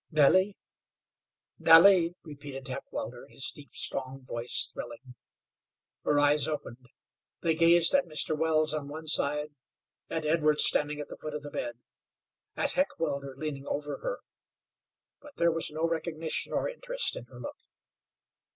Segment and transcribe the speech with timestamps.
[0.09, 0.57] "Nellie,
[1.59, 5.13] Nellie," repeated Heckewelder, his deep, strong voice thrilling.
[6.03, 6.87] Her eyes opened.
[7.41, 8.35] They gazed at Mr.
[8.35, 9.51] Wells on one side,
[10.09, 11.77] at Edwards standing at the foot of the bed,
[12.57, 14.21] at Heckewelder leaning over her,
[15.21, 17.57] but there was no recognition or interest in her look.